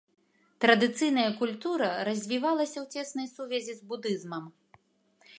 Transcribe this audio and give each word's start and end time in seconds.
Традыцыйная 0.63 1.25
культура 1.41 1.89
развівалася 2.09 2.77
ў 2.83 3.05
цеснай 3.05 3.27
сувязі 3.33 3.73
з 3.81 3.91
будызмам. 3.93 4.43